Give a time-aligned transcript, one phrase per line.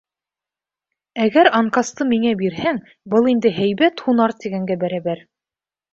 [1.25, 2.79] Әгәр анкасты миңә бирһәң,
[3.15, 5.27] был инде һәйбәт һунар тигәнгә бәрәбәр.